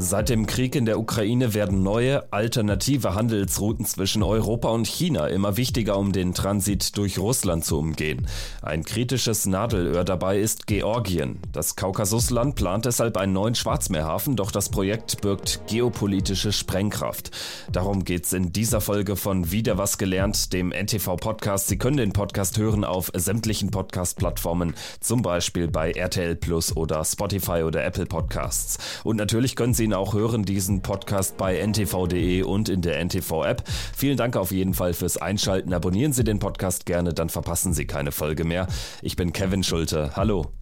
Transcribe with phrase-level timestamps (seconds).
[0.00, 5.56] Seit dem Krieg in der Ukraine werden neue, alternative Handelsrouten zwischen Europa und China immer
[5.56, 8.28] wichtiger, um den Transit durch Russland zu umgehen.
[8.62, 11.40] Ein kritisches Nadelöhr dabei ist Georgien.
[11.52, 17.32] Das Kaukasusland plant deshalb einen neuen Schwarzmeerhafen, doch das Projekt birgt geopolitische Sprengkraft.
[17.72, 21.66] Darum geht's in dieser Folge von Wieder was gelernt, dem NTV-Podcast.
[21.66, 27.64] Sie können den Podcast hören auf sämtlichen Podcast-Plattformen, zum Beispiel bei RTL Plus oder Spotify
[27.64, 28.78] oder Apple Podcasts.
[29.02, 33.64] Und natürlich können Sie ihn auch hören, diesen Podcast bei ntv.de und in der NTV-App.
[33.96, 35.72] Vielen Dank auf jeden Fall fürs Einschalten.
[35.72, 38.66] Abonnieren Sie den Podcast gerne, dann verpassen Sie keine Folge mehr.
[39.02, 40.12] Ich bin Kevin Schulte.
[40.14, 40.52] Hallo.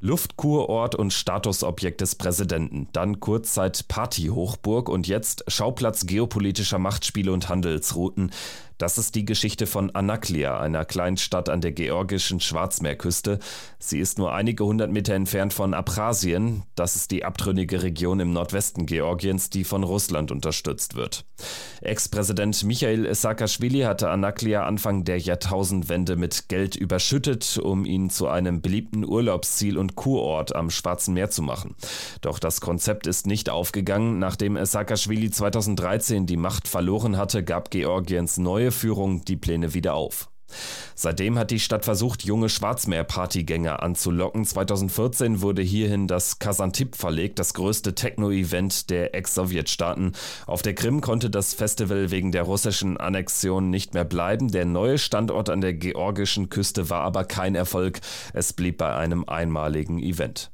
[0.00, 8.30] Luftkurort und Statusobjekt des Präsidenten, dann Kurzzeit Partyhochburg und jetzt Schauplatz geopolitischer Machtspiele und Handelsrouten.
[8.78, 13.40] Das ist die Geschichte von Anaklia, einer Kleinstadt an der georgischen Schwarzmeerküste.
[13.80, 16.62] Sie ist nur einige hundert Meter entfernt von Abchasien.
[16.76, 21.24] Das ist die abtrünnige Region im Nordwesten Georgiens, die von Russland unterstützt wird.
[21.80, 28.60] Ex-Präsident Michail Saakashvili hatte Anaklia Anfang der Jahrtausendwende mit Geld überschüttet, um ihn zu einem
[28.60, 31.74] beliebten Urlaubsziel und Kurort am Schwarzen Meer zu machen.
[32.20, 34.20] Doch das Konzept ist nicht aufgegangen.
[34.20, 39.94] Nachdem Saakashvili 2013 die Macht verloren hatte, gab Georgiens neue neue Führung die Pläne wieder
[39.94, 40.28] auf.
[40.94, 44.44] Seitdem hat die Stadt versucht, junge Schwarzmeer-Partygänger anzulocken.
[44.44, 50.12] 2014 wurde hierhin das Kazantip verlegt, das größte Techno-Event der Ex-Sowjetstaaten.
[50.46, 54.50] Auf der Krim konnte das Festival wegen der russischen Annexion nicht mehr bleiben.
[54.50, 58.00] Der neue Standort an der georgischen Küste war aber kein Erfolg.
[58.34, 60.50] Es blieb bei einem einmaligen Event.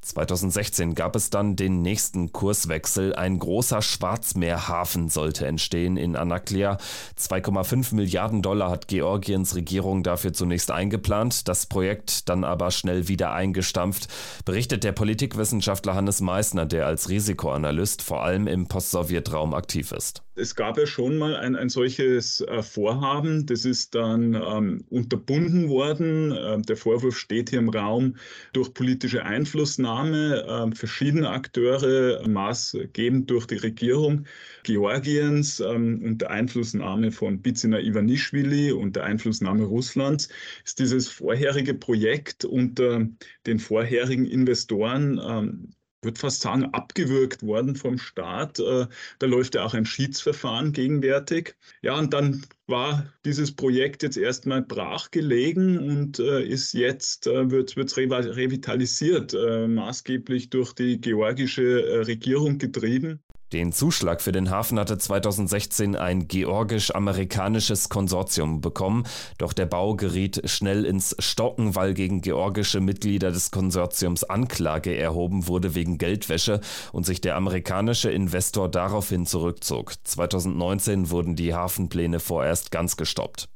[0.00, 3.14] 2016 gab es dann den nächsten Kurswechsel.
[3.14, 6.78] Ein großer Schwarzmeerhafen sollte entstehen in Anaklia.
[7.18, 13.32] 2,5 Milliarden Dollar hat Georgiens Regierung dafür zunächst eingeplant, das Projekt dann aber schnell wieder
[13.32, 14.08] eingestampft,
[14.44, 20.22] berichtet der Politikwissenschaftler Hannes Meissner, der als Risikoanalyst vor allem im Post-Sowjet-Raum aktiv ist.
[20.36, 25.68] Es gab ja schon mal ein, ein solches äh, Vorhaben, das ist dann ähm, unterbunden
[25.68, 26.30] worden.
[26.30, 28.14] Äh, der Vorwurf steht hier im Raum
[28.52, 34.26] durch politische Einflussnahme äh, verschiedener Akteure, maßgebend durch die Regierung
[34.62, 40.28] Georgiens ähm, und der Einflussnahme von Bizina Ivanischvili und der Einflussnahme Russlands,
[40.64, 43.06] ist dieses vorherige Projekt unter
[43.46, 45.70] den vorherigen Investoren ähm,
[46.02, 48.58] würde fast sagen, abgewürgt worden vom Staat.
[48.58, 48.86] Äh,
[49.18, 51.56] da läuft ja auch ein Schiedsverfahren gegenwärtig.
[51.82, 57.76] Ja, und dann war dieses Projekt jetzt erstmal brachgelegen und äh, ist jetzt, äh, wird
[57.76, 59.34] es revitalisiert,
[59.68, 63.20] maßgeblich durch die georgische Regierung getrieben.
[63.52, 69.04] Den Zuschlag für den Hafen hatte 2016 ein georgisch-amerikanisches Konsortium bekommen,
[69.38, 75.46] doch der Bau geriet schnell ins Stocken, weil gegen georgische Mitglieder des Konsortiums Anklage erhoben
[75.46, 76.60] wurde wegen Geldwäsche
[76.92, 79.94] und sich der amerikanische Investor daraufhin zurückzog.
[80.04, 83.48] 2019 wurden die Hafenpläne vorerst ganz gestoppt.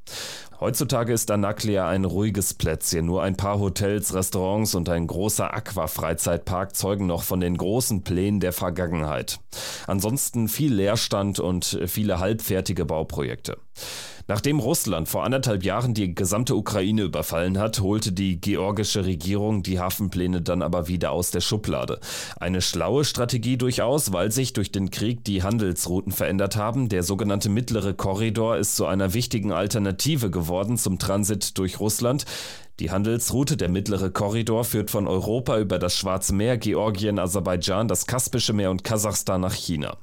[0.59, 3.05] Heutzutage ist Anaklia ein ruhiges Plätzchen.
[3.05, 8.39] Nur ein paar Hotels, Restaurants und ein großer Aqua-Freizeitpark zeugen noch von den großen Plänen
[8.39, 9.39] der Vergangenheit.
[9.87, 13.57] Ansonsten viel Leerstand und viele halbfertige Bauprojekte.
[14.27, 19.79] Nachdem Russland vor anderthalb Jahren die gesamte Ukraine überfallen hat, holte die georgische Regierung die
[19.79, 21.99] Hafenpläne dann aber wieder aus der Schublade.
[22.37, 26.87] Eine schlaue Strategie durchaus, weil sich durch den Krieg die Handelsrouten verändert haben.
[26.87, 32.25] Der sogenannte mittlere Korridor ist zu einer wichtigen Alternative geworden zum Transit durch Russland.
[32.79, 38.07] Die Handelsroute, der mittlere Korridor, führt von Europa über das Schwarze Meer, Georgien, Aserbaidschan, das
[38.07, 39.97] Kaspische Meer und Kasachstan nach China.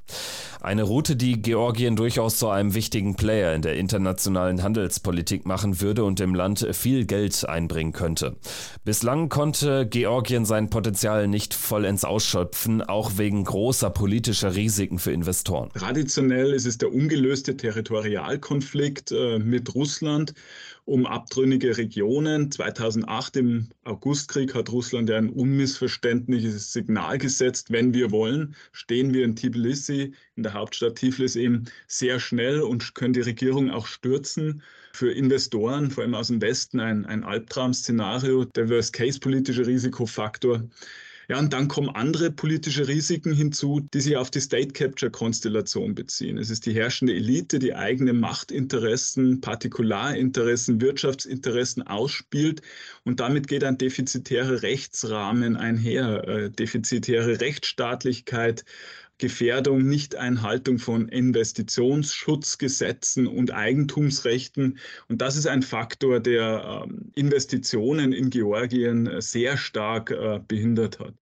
[0.60, 6.04] Eine Route, die Georgien durchaus zu einem wichtigen Player in der internationalen Handelspolitik machen würde
[6.04, 8.36] und dem Land viel Geld einbringen könnte.
[8.84, 15.70] Bislang konnte Georgien sein Potenzial nicht vollends ausschöpfen, auch wegen großer politischer Risiken für Investoren.
[15.74, 20.34] Traditionell ist es der ungelöste Territorialkonflikt äh, mit Russland
[20.84, 22.50] um abtrünnige Regionen.
[22.60, 27.70] 2008 im Augustkrieg hat Russland ein unmissverständliches Signal gesetzt.
[27.70, 32.94] Wenn wir wollen, stehen wir in Tbilisi, in der Hauptstadt Tiflis eben sehr schnell und
[32.94, 34.62] können die Regierung auch stürzen.
[34.92, 40.62] Für Investoren, vor allem aus dem Westen, ein, ein Albtraum-Szenario, der Worst-Case-politische Risikofaktor.
[41.30, 45.94] Ja, und dann kommen andere politische Risiken hinzu, die sich auf die State Capture Konstellation
[45.94, 46.38] beziehen.
[46.38, 52.62] Es ist die herrschende Elite, die eigene Machtinteressen, Partikularinteressen, Wirtschaftsinteressen ausspielt
[53.04, 58.64] und damit geht ein defizitärer Rechtsrahmen einher, äh, defizitäre Rechtsstaatlichkeit,
[59.20, 64.78] Gefährdung, Nichteinhaltung von Investitionsschutzgesetzen und Eigentumsrechten.
[65.08, 71.14] Und das ist ein Faktor, der ähm, Investitionen in Georgien sehr stark äh, behindert hat.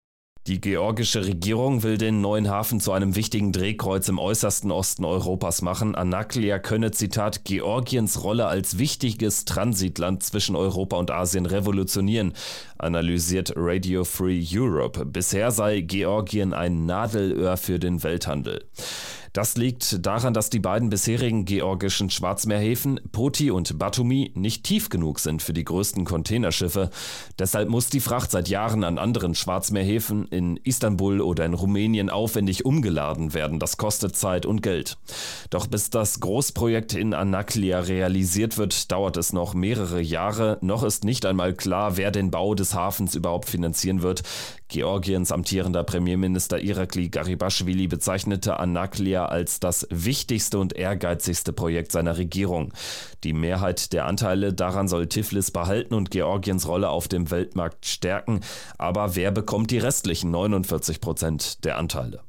[0.46, 5.60] Die georgische Regierung will den neuen Hafen zu einem wichtigen Drehkreuz im äußersten Osten Europas
[5.60, 5.94] machen.
[5.94, 12.32] Anaklia könne, Zitat, Georgiens Rolle als wichtiges Transitland zwischen Europa und Asien revolutionieren,
[12.78, 15.04] analysiert Radio Free Europe.
[15.04, 18.64] Bisher sei Georgien ein Nadelöhr für den Welthandel.
[19.38, 25.20] Das liegt daran, dass die beiden bisherigen georgischen Schwarzmeerhäfen, Poti und Batumi, nicht tief genug
[25.20, 26.90] sind für die größten Containerschiffe.
[27.38, 32.64] Deshalb muss die Fracht seit Jahren an anderen Schwarzmeerhäfen in Istanbul oder in Rumänien aufwendig
[32.64, 33.60] umgeladen werden.
[33.60, 34.98] Das kostet Zeit und Geld.
[35.50, 40.58] Doch bis das Großprojekt in Anaklia realisiert wird, dauert es noch mehrere Jahre.
[40.62, 44.24] Noch ist nicht einmal klar, wer den Bau des Hafens überhaupt finanzieren wird.
[44.66, 52.72] Georgiens amtierender Premierminister Irakli Garibashvili bezeichnete Anaklia als das wichtigste und ehrgeizigste Projekt seiner Regierung.
[53.24, 58.40] Die Mehrheit der Anteile daran soll Tiflis behalten und Georgiens Rolle auf dem Weltmarkt stärken.
[58.78, 62.22] Aber wer bekommt die restlichen 49 Prozent der Anteile?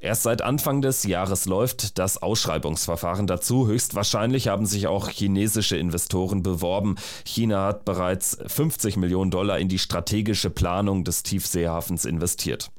[0.00, 3.66] Erst seit Anfang des Jahres läuft das Ausschreibungsverfahren dazu.
[3.66, 6.94] Höchstwahrscheinlich haben sich auch chinesische Investoren beworben.
[7.24, 12.70] China hat bereits 50 Millionen Dollar in die strategische Planung des Tiefseehafens investiert.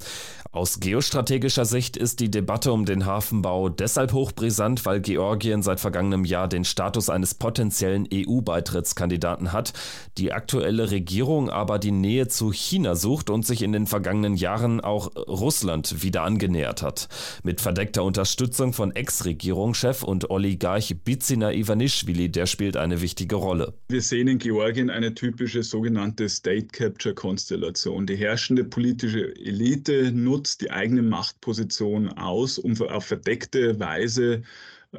[0.51, 6.25] Aus geostrategischer Sicht ist die Debatte um den Hafenbau deshalb hochbrisant, weil Georgien seit vergangenem
[6.25, 9.73] Jahr den Status eines potenziellen EU-Beitrittskandidaten hat,
[10.17, 14.81] die aktuelle Regierung aber die Nähe zu China sucht und sich in den vergangenen Jahren
[14.81, 17.09] auch Russland wieder angenähert hat.
[17.43, 23.75] Mit verdeckter Unterstützung von Ex-Regierungschef und Oligarch Bizina Ivanischvili, der spielt eine wichtige Rolle.
[23.89, 28.07] Wir sehen in Georgien eine typische sogenannte State Capture-Konstellation.
[28.07, 34.43] Die herrschende politische Elite nutzt nutzt die eigene Machtposition aus, um auf verdeckte Weise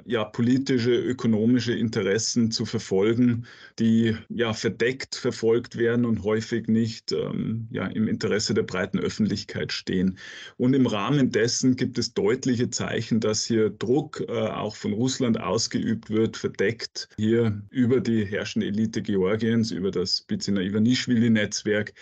[0.05, 3.47] ja, politische, ökonomische Interessen zu verfolgen,
[3.79, 9.73] die ja verdeckt verfolgt werden und häufig nicht ähm, ja, im Interesse der breiten Öffentlichkeit
[9.73, 10.19] stehen.
[10.59, 15.41] Und im Rahmen dessen gibt es deutliche Zeichen, dass hier Druck äh, auch von Russland
[15.41, 21.95] ausgeübt wird, verdeckt hier über die herrschende Elite Georgiens, über das Bizina Ivanischvili-Netzwerk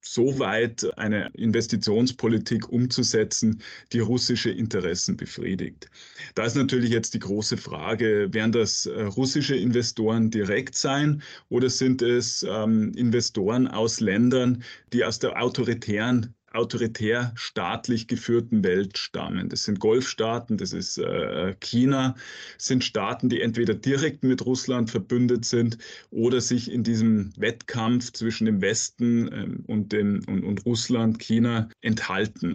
[0.00, 3.60] so weit eine Investitionspolitik umzusetzen,
[3.92, 5.90] die russische Interessen befriedigt.
[6.34, 11.70] Da ist natürlich jetzt die große Frage, werden das äh, russische Investoren direkt sein oder
[11.70, 14.62] sind es ähm, Investoren aus Ländern,
[14.92, 19.48] die aus der autoritären autoritär staatlich geführten Welt stammen.
[19.48, 22.16] Das sind Golfstaaten, das ist äh, China,
[22.58, 25.78] sind Staaten, die entweder direkt mit Russland verbündet sind
[26.10, 31.68] oder sich in diesem Wettkampf zwischen dem Westen äh, und, dem, und, und Russland, China
[31.82, 32.54] enthalten.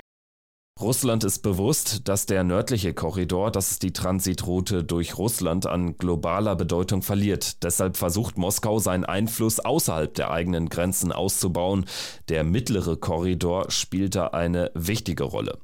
[0.81, 6.56] Russland ist bewusst, dass der nördliche Korridor, das ist die Transitroute durch Russland, an globaler
[6.56, 7.63] Bedeutung verliert.
[7.63, 11.86] Deshalb versucht Moskau seinen Einfluss außerhalb der eigenen Grenzen auszubauen.
[12.30, 15.60] Der mittlere Korridor spielt da eine wichtige Rolle.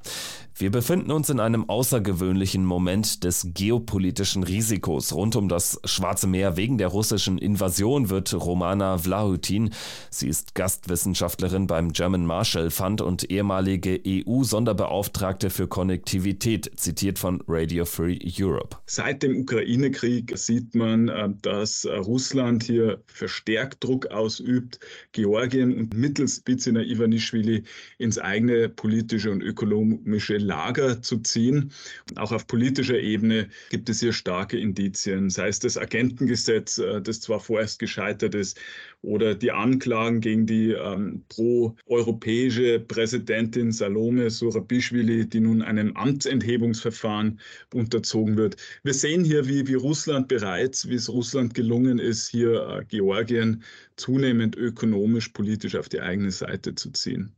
[0.60, 5.12] Wir befinden uns in einem außergewöhnlichen Moment des geopolitischen Risikos.
[5.12, 9.70] Rund um das Schwarze Meer wegen der russischen Invasion wird Romana Vlahutin,
[10.10, 17.84] sie ist Gastwissenschaftlerin beim German Marshall Fund und ehemalige EU-Sonderbeauftragte für Konnektivität, zitiert von Radio
[17.84, 18.78] Free Europe.
[18.86, 24.80] Seit dem Ukraine-Krieg sieht man, äh, dass Russland hier verstärkt Druck ausübt,
[25.12, 27.62] Georgien mittels Bizina Ivanischvili
[27.98, 31.72] ins eigene politische und ökonomische Lager zu ziehen.
[32.16, 37.20] Auch auf politischer Ebene gibt es hier starke Indizien, sei es das Agentengesetz, äh, das
[37.20, 38.58] zwar vorerst gescheitert ist,
[39.02, 47.38] oder die Anklagen gegen die ähm, pro-europäische Präsidentin Salome Surabishvili, die nun einem Amtsenthebungsverfahren
[47.72, 48.56] unterzogen wird.
[48.82, 53.62] Wir sehen hier, wie, wie Russland bereits, wie es Russland gelungen ist, hier äh, Georgien
[53.96, 57.37] zunehmend ökonomisch, politisch auf die eigene Seite zu ziehen.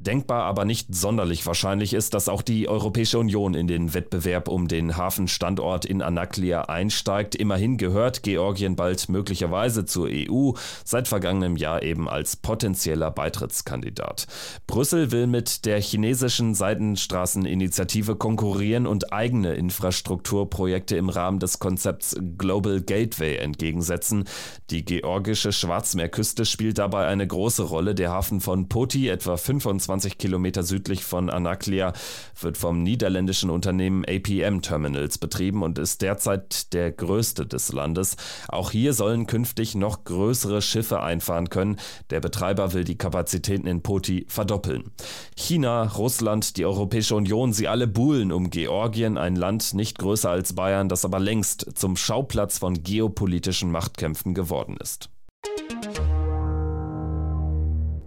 [0.00, 4.66] Denkbar, aber nicht sonderlich wahrscheinlich ist, dass auch die Europäische Union in den Wettbewerb um
[4.66, 7.34] den Hafenstandort in Anaklia einsteigt.
[7.34, 10.52] Immerhin gehört Georgien bald möglicherweise zur EU,
[10.86, 14.26] seit vergangenem Jahr eben als potenzieller Beitrittskandidat.
[14.66, 22.80] Brüssel will mit der chinesischen Seidenstraßeninitiative konkurrieren und eigene Infrastrukturprojekte im Rahmen des Konzepts Global
[22.80, 24.24] Gateway entgegensetzen.
[24.70, 27.94] Die georgische Schwarzmeerküste spielt dabei eine große Rolle.
[27.94, 31.92] Der Hafen von Poti, etwa 25 20 Kilometer südlich von Anaklia,
[32.40, 38.16] wird vom niederländischen Unternehmen APM Terminals betrieben und ist derzeit der größte des Landes.
[38.46, 41.76] Auch hier sollen künftig noch größere Schiffe einfahren können.
[42.10, 44.92] Der Betreiber will die Kapazitäten in Poti verdoppeln.
[45.36, 50.52] China, Russland, die Europäische Union, sie alle buhlen um Georgien, ein Land nicht größer als
[50.52, 55.10] Bayern, das aber längst zum Schauplatz von geopolitischen Machtkämpfen geworden ist.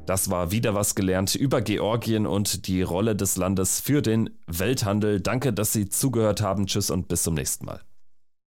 [0.05, 5.21] Das war wieder was gelernt über Georgien und die Rolle des Landes für den Welthandel.
[5.21, 6.67] Danke, dass Sie zugehört haben.
[6.67, 7.79] Tschüss und bis zum nächsten Mal.